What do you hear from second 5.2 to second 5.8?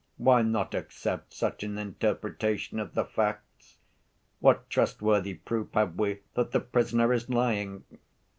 proof